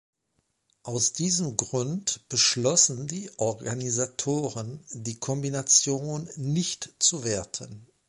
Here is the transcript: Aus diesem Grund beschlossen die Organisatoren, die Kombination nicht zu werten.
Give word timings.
Aus 0.81 1.13
diesem 1.13 1.57
Grund 1.57 2.27
beschlossen 2.27 3.05
die 3.05 3.29
Organisatoren, 3.37 4.83
die 4.93 5.19
Kombination 5.19 6.27
nicht 6.37 6.89
zu 6.97 7.23
werten. 7.23 7.85